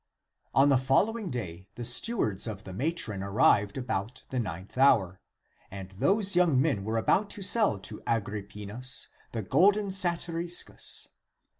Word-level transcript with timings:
On 0.55 0.69
the 0.69 0.79
following 0.79 1.29
day 1.29 1.67
the 1.75 1.85
stewards 1.85 2.47
of 2.47 2.63
the 2.63 2.73
matron 2.73 3.21
ar 3.21 3.31
rived 3.31 3.77
about 3.77 4.23
the 4.31 4.39
ninth 4.39 4.75
hour, 4.75 5.21
and 5.69 5.91
those 5.91 6.35
young 6.35 6.59
men 6.59 6.83
were 6.83 6.97
about 6.97 7.29
to 7.29 7.43
sell 7.43 7.77
to 7.81 8.01
Agrippinus 8.07 9.09
the 9.31 9.43
golden 9.43 9.89
satyris 9.91 10.63
cus. 10.65 11.07